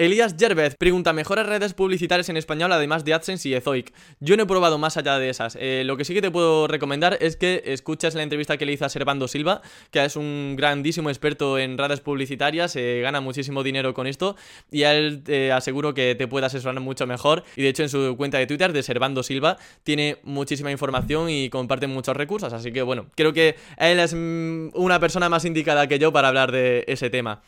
Elías 0.00 0.34
Gervez 0.38 0.76
pregunta, 0.76 1.12
¿mejores 1.12 1.44
redes 1.44 1.74
publicitarias 1.74 2.30
en 2.30 2.38
español 2.38 2.72
además 2.72 3.04
de 3.04 3.12
AdSense 3.12 3.50
y 3.50 3.52
Ezoic? 3.52 3.92
Yo 4.18 4.34
no 4.38 4.44
he 4.44 4.46
probado 4.46 4.78
más 4.78 4.96
allá 4.96 5.18
de 5.18 5.28
esas. 5.28 5.58
Eh, 5.60 5.82
lo 5.84 5.98
que 5.98 6.06
sí 6.06 6.14
que 6.14 6.22
te 6.22 6.30
puedo 6.30 6.66
recomendar 6.68 7.18
es 7.20 7.36
que 7.36 7.62
escuches 7.66 8.14
la 8.14 8.22
entrevista 8.22 8.56
que 8.56 8.64
le 8.64 8.72
hizo 8.72 8.86
a 8.86 8.88
Servando 8.88 9.28
Silva, 9.28 9.60
que 9.90 10.02
es 10.02 10.16
un 10.16 10.54
grandísimo 10.56 11.10
experto 11.10 11.58
en 11.58 11.76
redes 11.76 12.00
publicitarias, 12.00 12.76
eh, 12.76 13.00
gana 13.02 13.20
muchísimo 13.20 13.62
dinero 13.62 13.92
con 13.92 14.06
esto 14.06 14.36
y 14.70 14.84
a 14.84 14.94
él 14.94 15.22
te 15.22 15.52
aseguro 15.52 15.92
que 15.92 16.14
te 16.14 16.26
puede 16.26 16.46
asesorar 16.46 16.80
mucho 16.80 17.06
mejor. 17.06 17.44
Y 17.54 17.60
de 17.60 17.68
hecho 17.68 17.82
en 17.82 17.90
su 17.90 18.14
cuenta 18.16 18.38
de 18.38 18.46
Twitter 18.46 18.72
de 18.72 18.82
Servando 18.82 19.22
Silva 19.22 19.58
tiene 19.82 20.16
muchísima 20.22 20.70
información 20.70 21.28
y 21.28 21.50
comparte 21.50 21.88
muchos 21.88 22.16
recursos. 22.16 22.54
Así 22.54 22.72
que 22.72 22.80
bueno, 22.80 23.04
creo 23.16 23.34
que 23.34 23.56
él 23.76 24.00
es 24.00 24.14
mm, 24.14 24.70
una 24.72 24.98
persona 24.98 25.28
más 25.28 25.44
indicada 25.44 25.86
que 25.88 25.98
yo 25.98 26.10
para 26.10 26.28
hablar 26.28 26.52
de 26.52 26.84
ese 26.88 27.10
tema. 27.10 27.42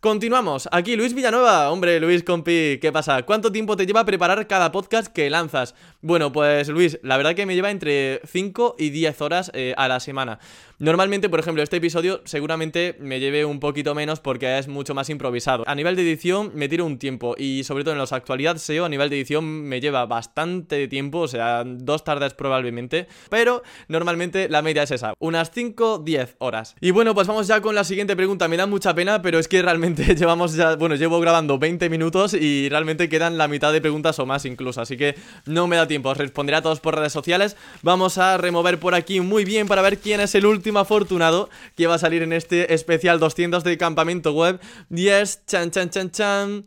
Continuamos. 0.00 0.68
Aquí 0.70 0.94
Luis 0.94 1.12
Villanueva. 1.12 1.72
Hombre, 1.72 1.98
Luis, 1.98 2.22
compi, 2.22 2.78
¿qué 2.80 2.92
pasa? 2.92 3.24
¿Cuánto 3.24 3.50
tiempo 3.50 3.76
te 3.76 3.84
lleva 3.84 4.04
preparar 4.04 4.46
cada 4.46 4.70
podcast 4.70 5.08
que 5.12 5.28
lanzas? 5.28 5.74
Bueno, 6.00 6.30
pues 6.30 6.68
Luis, 6.68 7.00
la 7.02 7.16
verdad 7.16 7.34
que 7.34 7.44
me 7.44 7.56
lleva 7.56 7.72
entre 7.72 8.20
5 8.24 8.76
y 8.78 8.90
10 8.90 9.20
horas 9.20 9.50
eh, 9.52 9.74
a 9.76 9.88
la 9.88 9.98
semana. 9.98 10.38
Normalmente, 10.78 11.28
por 11.28 11.40
ejemplo, 11.40 11.60
este 11.60 11.78
episodio 11.78 12.20
seguramente 12.24 12.96
me 13.00 13.18
lleve 13.18 13.44
un 13.44 13.58
poquito 13.58 13.96
menos 13.96 14.20
porque 14.20 14.58
es 14.58 14.68
mucho 14.68 14.94
más 14.94 15.10
improvisado. 15.10 15.64
A 15.66 15.74
nivel 15.74 15.96
de 15.96 16.02
edición 16.02 16.52
me 16.54 16.68
tiro 16.68 16.84
un 16.84 17.00
tiempo 17.00 17.34
y 17.36 17.64
sobre 17.64 17.82
todo 17.82 17.94
en 17.94 17.98
los 17.98 18.12
actualidad 18.12 18.58
SEO 18.58 18.84
a 18.84 18.88
nivel 18.88 19.10
de 19.10 19.16
edición 19.16 19.44
me 19.44 19.80
lleva 19.80 20.06
bastante 20.06 20.86
tiempo, 20.86 21.18
o 21.18 21.26
sea, 21.26 21.64
dos 21.66 22.04
tardes 22.04 22.32
probablemente, 22.34 23.08
pero 23.28 23.64
normalmente 23.88 24.48
la 24.48 24.62
media 24.62 24.84
es 24.84 24.92
esa, 24.92 25.14
unas 25.18 25.52
5-10 25.52 26.36
horas. 26.38 26.76
Y 26.80 26.92
bueno, 26.92 27.12
pues 27.12 27.26
vamos 27.26 27.48
ya 27.48 27.60
con 27.60 27.74
la 27.74 27.82
siguiente 27.82 28.14
pregunta. 28.14 28.46
Me 28.46 28.56
da 28.56 28.66
mucha 28.66 28.94
pena, 28.94 29.20
pero 29.20 29.40
es 29.40 29.48
que 29.48 29.62
realmente 29.62 30.04
llevamos 30.14 30.54
ya, 30.54 30.76
bueno, 30.76 30.94
llevo 30.94 31.18
grabando 31.18 31.58
20 31.58 31.90
minutos 31.90 32.34
y 32.34 32.68
realmente 32.68 33.08
quedan 33.08 33.36
la 33.36 33.48
mitad 33.48 33.72
de 33.72 33.80
preguntas 33.80 34.16
o 34.20 34.26
más 34.26 34.44
incluso, 34.44 34.80
así 34.80 34.96
que 34.96 35.16
no 35.44 35.66
me 35.66 35.74
da 35.74 35.87
tiempo. 35.88 36.10
Os 36.10 36.18
responderé 36.18 36.58
a 36.58 36.62
todos 36.62 36.80
por 36.80 36.94
redes 36.94 37.12
sociales. 37.12 37.56
Vamos 37.82 38.18
a 38.18 38.36
remover 38.36 38.78
por 38.78 38.94
aquí 38.94 39.20
muy 39.20 39.44
bien 39.44 39.66
para 39.66 39.82
ver 39.82 39.98
quién 39.98 40.20
es 40.20 40.34
el 40.34 40.46
último 40.46 40.78
afortunado 40.78 41.50
que 41.76 41.86
va 41.86 41.96
a 41.96 41.98
salir 41.98 42.22
en 42.22 42.32
este 42.32 42.72
especial 42.74 43.18
200 43.18 43.64
de 43.64 43.76
campamento 43.76 44.32
web. 44.32 44.60
10, 44.90 45.46
chan, 45.46 45.70
chan, 45.70 45.90
chan, 45.90 46.10
chan. 46.10 46.64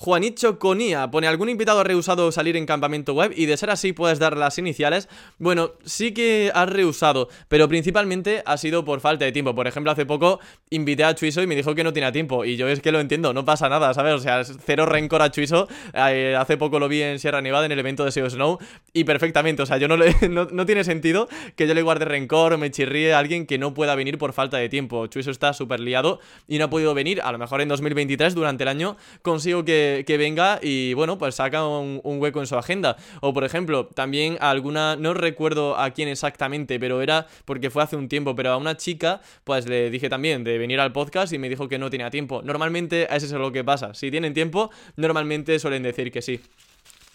Juanicho 0.00 0.60
Conía 0.60 1.10
pone 1.10 1.26
algún 1.26 1.48
invitado 1.48 1.80
ha 1.80 1.84
rehusado 1.84 2.30
salir 2.30 2.56
en 2.56 2.66
campamento 2.66 3.14
web 3.14 3.32
y 3.34 3.46
de 3.46 3.56
ser 3.56 3.68
así 3.70 3.92
puedes 3.92 4.20
dar 4.20 4.36
las 4.36 4.56
iniciales. 4.56 5.08
Bueno, 5.38 5.72
sí 5.84 6.12
que 6.12 6.52
has 6.54 6.68
rehusado, 6.68 7.28
pero 7.48 7.68
principalmente 7.68 8.44
ha 8.46 8.56
sido 8.58 8.84
por 8.84 9.00
falta 9.00 9.24
de 9.24 9.32
tiempo. 9.32 9.56
Por 9.56 9.66
ejemplo, 9.66 9.90
hace 9.90 10.06
poco 10.06 10.38
invité 10.70 11.02
a 11.02 11.16
Chuiso 11.16 11.42
y 11.42 11.48
me 11.48 11.56
dijo 11.56 11.74
que 11.74 11.82
no 11.82 11.92
tenía 11.92 12.12
tiempo 12.12 12.44
y 12.44 12.56
yo 12.56 12.68
es 12.68 12.80
que 12.80 12.92
lo 12.92 13.00
entiendo, 13.00 13.32
no 13.34 13.44
pasa 13.44 13.68
nada, 13.68 13.92
¿sabes? 13.92 14.14
O 14.14 14.20
sea, 14.20 14.44
cero 14.44 14.86
rencor 14.86 15.20
a 15.20 15.32
Chuiso. 15.32 15.66
Eh, 15.92 16.36
hace 16.38 16.56
poco 16.56 16.78
lo 16.78 16.88
vi 16.88 17.02
en 17.02 17.18
Sierra 17.18 17.42
Nevada 17.42 17.66
en 17.66 17.72
el 17.72 17.78
evento 17.80 18.04
de 18.04 18.12
SEO 18.12 18.30
Snow 18.30 18.58
y 18.92 19.02
perfectamente, 19.02 19.62
o 19.62 19.66
sea, 19.66 19.78
yo 19.78 19.88
no, 19.88 19.96
le, 19.96 20.14
no, 20.28 20.64
tiene 20.64 20.84
sentido 20.84 21.28
que 21.56 21.66
yo 21.66 21.74
le 21.74 21.82
guarde 21.82 22.04
rencor 22.04 22.52
o 22.52 22.58
me 22.58 22.70
chirríe 22.70 23.14
a 23.14 23.18
alguien 23.18 23.46
que 23.46 23.58
no 23.58 23.74
pueda 23.74 23.96
venir 23.96 24.16
por 24.16 24.32
falta 24.32 24.58
de 24.58 24.68
tiempo. 24.68 25.08
Chuiso 25.08 25.32
está 25.32 25.52
súper 25.54 25.80
liado 25.80 26.20
y 26.46 26.58
no 26.58 26.66
ha 26.66 26.70
podido 26.70 26.94
venir, 26.94 27.20
a 27.20 27.32
lo 27.32 27.38
mejor 27.38 27.60
en 27.62 27.68
2023 27.68 28.36
durante 28.36 28.62
el 28.62 28.68
año 28.68 28.96
consigo 29.22 29.64
que 29.64 29.87
que, 30.06 30.16
venga 30.16 30.58
y 30.62 30.94
bueno, 30.94 31.18
pues 31.18 31.36
saca 31.36 31.66
un, 31.66 32.00
hueco 32.04 32.40
en 32.40 32.46
su 32.46 32.56
agenda. 32.56 32.96
O 33.20 33.32
por 33.32 33.44
ejemplo, 33.44 33.86
también 33.86 34.36
alguna, 34.40 34.96
no 34.96 35.14
recuerdo 35.14 35.78
a 35.78 35.90
quién 35.90 36.08
exactamente, 36.08 36.78
pero 36.78 37.02
era 37.02 37.26
porque 37.44 37.70
fue 37.70 37.82
hace 37.82 37.96
un 37.96 38.08
tiempo, 38.08 38.34
pero 38.34 38.50
a 38.50 38.56
una 38.56 38.76
chica, 38.76 39.20
pues 39.44 39.66
le 39.66 39.90
dije 39.90 40.08
también 40.08 40.44
de 40.44 40.58
venir 40.58 40.80
al 40.80 40.92
podcast 40.92 41.32
y 41.32 41.38
me 41.38 41.48
dijo 41.48 41.68
que 41.68 41.78
no 41.78 41.90
tenía 41.90 42.10
tiempo. 42.10 42.42
Normalmente 42.42 43.08
eso 43.14 43.26
es 43.26 43.32
lo 43.32 43.52
que 43.52 43.64
pasa. 43.64 43.94
Si 43.94 44.10
tienen 44.10 44.34
tiempo, 44.34 44.70
normalmente 44.96 45.58
suelen 45.58 45.82
decir 45.82 46.10
que 46.12 46.22
sí. 46.22 46.40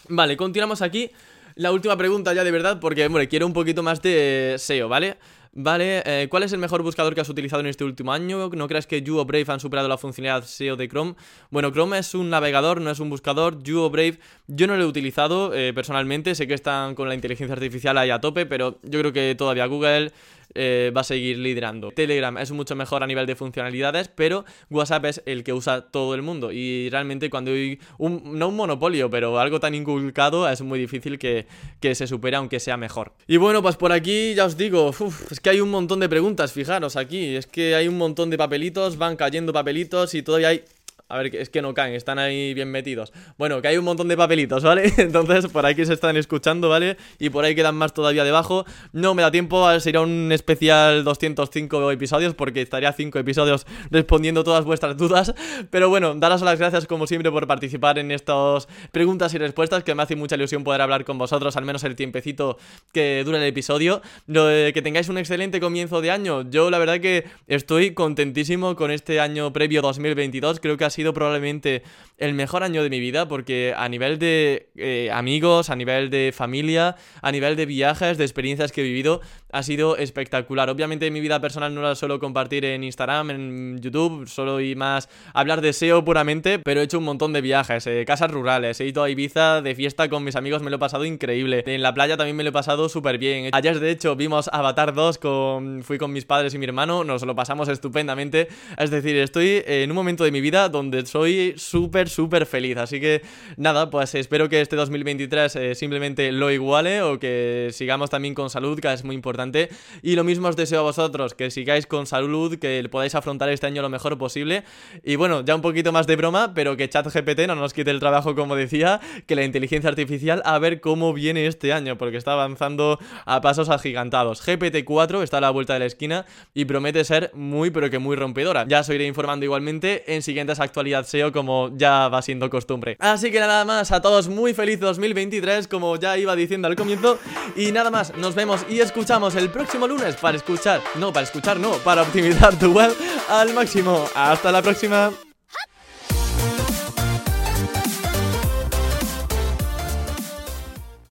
Vale, 0.08 0.36
continuamos 0.36 0.82
aquí. 0.82 1.10
La 1.56 1.70
última 1.70 1.96
pregunta 1.96 2.34
ya 2.34 2.42
de 2.42 2.50
verdad, 2.50 2.80
porque, 2.80 3.06
hombre, 3.06 3.28
quiero 3.28 3.46
un 3.46 3.52
poquito 3.52 3.82
más 3.82 4.02
de 4.02 4.56
SEO, 4.58 4.88
¿vale? 4.88 5.16
Vale, 5.56 6.02
eh, 6.04 6.26
¿cuál 6.28 6.42
es 6.42 6.52
el 6.52 6.58
mejor 6.58 6.82
buscador 6.82 7.14
que 7.14 7.20
has 7.20 7.28
utilizado 7.28 7.60
en 7.60 7.68
este 7.68 7.84
último 7.84 8.12
año? 8.12 8.48
¿No 8.48 8.66
crees 8.66 8.88
que 8.88 9.02
You 9.02 9.18
o 9.18 9.24
Brave 9.24 9.44
han 9.46 9.60
superado 9.60 9.86
la 9.86 9.96
funcionalidad 9.96 10.44
SEO 10.44 10.74
de 10.74 10.88
Chrome? 10.88 11.14
Bueno, 11.50 11.70
Chrome 11.70 11.96
es 11.96 12.12
un 12.16 12.28
navegador, 12.28 12.80
no 12.80 12.90
es 12.90 12.98
un 12.98 13.08
buscador. 13.08 13.62
You 13.62 13.78
o 13.78 13.88
Brave 13.88 14.18
yo 14.48 14.66
no 14.66 14.76
lo 14.76 14.82
he 14.82 14.86
utilizado 14.86 15.54
eh, 15.54 15.72
personalmente, 15.72 16.34
sé 16.34 16.48
que 16.48 16.54
están 16.54 16.96
con 16.96 17.08
la 17.08 17.14
inteligencia 17.14 17.54
artificial 17.54 17.96
ahí 17.98 18.10
a 18.10 18.20
tope, 18.20 18.46
pero 18.46 18.80
yo 18.82 18.98
creo 18.98 19.12
que 19.12 19.36
todavía 19.36 19.66
Google 19.66 20.10
eh, 20.54 20.92
va 20.96 21.00
a 21.02 21.04
seguir 21.04 21.38
liderando. 21.38 21.90
Telegram 21.90 22.36
es 22.38 22.52
mucho 22.52 22.76
mejor 22.76 23.02
a 23.02 23.06
nivel 23.06 23.26
de 23.26 23.34
funcionalidades, 23.34 24.08
pero 24.08 24.44
WhatsApp 24.70 25.04
es 25.06 25.22
el 25.26 25.44
que 25.44 25.52
usa 25.52 25.82
todo 25.82 26.14
el 26.14 26.22
mundo. 26.22 26.52
Y 26.52 26.88
realmente 26.90 27.30
cuando 27.30 27.50
hay 27.50 27.78
un, 27.98 28.38
no 28.38 28.48
un 28.48 28.56
monopolio, 28.56 29.10
pero 29.10 29.38
algo 29.38 29.60
tan 29.60 29.74
inculcado, 29.74 30.48
es 30.48 30.62
muy 30.62 30.78
difícil 30.78 31.18
que, 31.18 31.46
se 31.94 32.06
supere 32.06 32.36
aunque 32.36 32.60
sea 32.60 32.76
mejor. 32.76 33.12
Y 33.26 33.36
bueno, 33.36 33.62
pues 33.62 33.76
por 33.76 33.92
aquí 33.92 34.34
ya 34.34 34.46
os 34.46 34.56
digo, 34.56 34.90
es 35.30 35.40
que 35.40 35.50
hay 35.50 35.60
un 35.60 35.70
montón 35.70 36.00
de 36.00 36.08
preguntas, 36.08 36.52
fijaros 36.52 36.96
aquí, 36.96 37.36
es 37.36 37.46
que 37.46 37.74
hay 37.74 37.88
un 37.88 37.98
montón 37.98 38.30
de 38.30 38.38
papelitos, 38.38 38.96
van 38.96 39.16
cayendo 39.16 39.52
papelitos 39.52 40.14
y 40.14 40.22
todavía 40.22 40.48
hay 40.48 40.64
a 41.08 41.18
ver, 41.18 41.36
es 41.36 41.50
que 41.50 41.60
no 41.60 41.74
caen, 41.74 41.94
están 41.94 42.18
ahí 42.18 42.54
bien 42.54 42.70
metidos. 42.70 43.12
Bueno, 43.36 43.60
que 43.60 43.68
hay 43.68 43.76
un 43.76 43.84
montón 43.84 44.08
de 44.08 44.16
papelitos, 44.16 44.62
¿vale? 44.62 44.90
Entonces, 44.96 45.48
por 45.48 45.66
aquí 45.66 45.84
se 45.84 45.92
están 45.92 46.16
escuchando, 46.16 46.70
¿vale? 46.70 46.96
Y 47.18 47.28
por 47.28 47.44
ahí 47.44 47.54
quedan 47.54 47.76
más 47.76 47.92
todavía 47.92 48.24
debajo. 48.24 48.64
No 48.92 49.14
me 49.14 49.20
da 49.20 49.30
tiempo, 49.30 49.68
sería 49.80 50.00
un 50.00 50.32
especial 50.32 51.04
205 51.04 51.90
episodios, 51.90 52.34
porque 52.34 52.62
estaría 52.62 52.90
5 52.90 53.18
episodios 53.18 53.66
respondiendo 53.90 54.44
todas 54.44 54.64
vuestras 54.64 54.96
dudas. 54.96 55.34
Pero 55.70 55.90
bueno, 55.90 56.14
daros 56.14 56.40
las 56.40 56.58
gracias, 56.58 56.86
como 56.86 57.06
siempre, 57.06 57.30
por 57.30 57.46
participar 57.46 57.98
en 57.98 58.10
estas 58.10 58.66
preguntas 58.90 59.34
y 59.34 59.38
respuestas, 59.38 59.84
que 59.84 59.94
me 59.94 60.02
hace 60.02 60.16
mucha 60.16 60.36
ilusión 60.36 60.64
poder 60.64 60.80
hablar 60.80 61.04
con 61.04 61.18
vosotros, 61.18 61.56
al 61.58 61.66
menos 61.66 61.84
el 61.84 61.96
tiempecito 61.96 62.56
que 62.92 63.22
dura 63.24 63.36
el 63.36 63.44
episodio. 63.44 64.00
Que 64.26 64.80
tengáis 64.82 65.10
un 65.10 65.18
excelente 65.18 65.60
comienzo 65.60 66.00
de 66.00 66.10
año. 66.10 66.48
Yo, 66.50 66.70
la 66.70 66.78
verdad, 66.78 67.00
que 67.00 67.26
estoy 67.46 67.92
contentísimo 67.92 68.74
con 68.74 68.90
este 68.90 69.20
año 69.20 69.52
previo 69.52 69.82
2022. 69.82 70.60
Creo 70.60 70.78
que 70.78 70.84
ha 70.86 70.90
sido 71.04 71.12
probablemente 71.12 71.82
el 72.16 72.32
mejor 72.32 72.62
año 72.62 72.82
de 72.82 72.88
mi 72.88 73.00
vida 73.00 73.28
porque 73.28 73.74
a 73.76 73.88
nivel 73.90 74.18
de 74.18 74.70
eh, 74.76 75.10
amigos, 75.12 75.68
a 75.68 75.76
nivel 75.76 76.08
de 76.08 76.32
familia, 76.34 76.96
a 77.20 77.30
nivel 77.30 77.56
de 77.56 77.66
viajes, 77.66 78.16
de 78.16 78.24
experiencias 78.24 78.72
que 78.72 78.80
he 78.80 78.84
vivido, 78.84 79.20
ha 79.52 79.62
sido 79.62 79.96
espectacular. 79.98 80.70
Obviamente 80.70 81.10
mi 81.10 81.20
vida 81.20 81.40
personal 81.40 81.74
no 81.74 81.82
la 81.82 81.94
suelo 81.94 82.18
compartir 82.20 82.64
en 82.64 82.84
Instagram, 82.84 83.30
en 83.30 83.78
YouTube, 83.82 84.26
solo 84.28 84.60
y 84.60 84.74
más 84.76 85.10
hablar 85.34 85.60
de 85.60 85.74
SEO 85.74 86.04
puramente, 86.04 86.58
pero 86.58 86.80
he 86.80 86.84
hecho 86.84 86.98
un 86.98 87.04
montón 87.04 87.32
de 87.34 87.42
viajes, 87.42 87.86
eh, 87.86 88.04
casas 88.06 88.30
rurales, 88.30 88.80
he 88.80 88.86
ido 88.86 89.02
a 89.02 89.10
Ibiza 89.10 89.60
de 89.60 89.74
fiesta 89.74 90.08
con 90.08 90.24
mis 90.24 90.36
amigos, 90.36 90.62
me 90.62 90.70
lo 90.70 90.76
he 90.76 90.78
pasado 90.78 91.04
increíble. 91.04 91.64
En 91.66 91.82
la 91.82 91.92
playa 91.92 92.16
también 92.16 92.36
me 92.36 92.44
lo 92.44 92.48
he 92.48 92.52
pasado 92.52 92.88
súper 92.88 93.18
bien. 93.18 93.50
Ayer 93.52 93.78
de 93.78 93.90
hecho 93.90 94.16
vimos 94.16 94.48
Avatar 94.52 94.94
2, 94.94 95.18
con, 95.18 95.82
fui 95.82 95.98
con 95.98 96.12
mis 96.12 96.24
padres 96.24 96.54
y 96.54 96.58
mi 96.58 96.64
hermano, 96.64 97.04
nos 97.04 97.22
lo 97.24 97.34
pasamos 97.34 97.68
estupendamente. 97.68 98.48
Es 98.78 98.90
decir, 98.90 99.16
estoy 99.16 99.62
en 99.66 99.90
un 99.90 99.96
momento 99.96 100.24
de 100.24 100.30
mi 100.30 100.40
vida 100.40 100.68
donde 100.68 100.83
donde 100.84 101.06
soy 101.06 101.54
súper, 101.56 102.08
súper 102.08 102.46
feliz. 102.46 102.76
Así 102.76 103.00
que 103.00 103.22
nada, 103.56 103.90
pues 103.90 104.14
espero 104.14 104.48
que 104.48 104.60
este 104.60 104.76
2023 104.76 105.56
eh, 105.56 105.74
simplemente 105.74 106.30
lo 106.32 106.50
iguale 106.50 107.02
o 107.02 107.18
que 107.18 107.70
sigamos 107.72 108.10
también 108.10 108.34
con 108.34 108.50
salud, 108.50 108.78
que 108.78 108.92
es 108.92 109.04
muy 109.04 109.14
importante. 109.14 109.70
Y 110.02 110.14
lo 110.14 110.24
mismo 110.24 110.48
os 110.48 110.56
deseo 110.56 110.80
a 110.80 110.82
vosotros, 110.82 111.34
que 111.34 111.50
sigáis 111.50 111.86
con 111.86 112.06
salud, 112.06 112.58
que 112.58 112.86
podáis 112.90 113.14
afrontar 113.14 113.48
este 113.48 113.66
año 113.66 113.82
lo 113.82 113.88
mejor 113.88 114.18
posible. 114.18 114.64
Y 115.02 115.16
bueno, 115.16 115.42
ya 115.44 115.54
un 115.54 115.62
poquito 115.62 115.92
más 115.92 116.06
de 116.06 116.16
broma, 116.16 116.52
pero 116.54 116.76
que 116.76 116.88
ChatGPT 116.88 117.46
no 117.46 117.54
nos 117.54 117.72
quite 117.72 117.90
el 117.90 118.00
trabajo, 118.00 118.34
como 118.34 118.54
decía, 118.54 119.00
que 119.26 119.34
la 119.34 119.44
inteligencia 119.44 119.88
artificial 119.88 120.42
a 120.44 120.58
ver 120.58 120.80
cómo 120.80 121.12
viene 121.14 121.46
este 121.46 121.72
año, 121.72 121.96
porque 121.96 122.18
está 122.18 122.32
avanzando 122.32 122.98
a 123.24 123.40
pasos 123.40 123.70
agigantados. 123.70 124.46
GPT-4 124.46 125.22
está 125.22 125.38
a 125.38 125.40
la 125.40 125.50
vuelta 125.50 125.72
de 125.74 125.78
la 125.80 125.86
esquina 125.86 126.26
y 126.52 126.66
promete 126.66 127.04
ser 127.04 127.30
muy, 127.34 127.70
pero 127.70 127.90
que 127.90 127.98
muy 127.98 128.16
rompedora. 128.16 128.66
Ya 128.68 128.80
os 128.80 128.88
iré 128.90 129.06
informando 129.06 129.44
igualmente 129.44 130.14
en 130.14 130.22
siguientes 130.22 130.60
actividades 130.60 130.73
actualidad 130.74 131.06
SEO 131.06 131.30
como 131.30 131.70
ya 131.76 132.08
va 132.08 132.20
siendo 132.20 132.50
costumbre. 132.50 132.96
Así 132.98 133.30
que 133.30 133.38
nada 133.38 133.64
más, 133.64 133.92
a 133.92 134.02
todos 134.02 134.28
muy 134.28 134.54
feliz 134.54 134.80
2023, 134.80 135.68
como 135.68 135.94
ya 135.96 136.18
iba 136.18 136.34
diciendo 136.34 136.66
al 136.66 136.74
comienzo. 136.74 137.18
Y 137.54 137.70
nada 137.70 137.90
más, 137.90 138.16
nos 138.16 138.34
vemos 138.34 138.66
y 138.68 138.80
escuchamos 138.80 139.36
el 139.36 139.50
próximo 139.50 139.86
lunes 139.86 140.16
para 140.16 140.36
escuchar, 140.36 140.80
no, 140.96 141.12
para 141.12 141.24
escuchar, 141.24 141.60
no, 141.60 141.72
para 141.84 142.02
optimizar 142.02 142.58
tu 142.58 142.72
web 142.72 142.92
al 143.28 143.54
máximo. 143.54 144.04
Hasta 144.16 144.50
la 144.50 144.62
próxima. 144.62 145.12